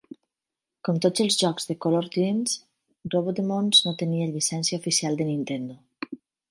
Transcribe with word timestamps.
Com 0.87 0.97
tots 1.05 1.23
els 1.25 1.37
jocs 1.41 1.69
de 1.71 1.75
Color 1.85 2.09
Dreams, 2.17 2.57
Robodemons 3.17 3.85
no 3.89 3.97
tenia 4.03 4.33
llicència 4.35 4.85
oficial 4.85 5.21
de 5.23 5.31
Nintendo. 5.33 6.17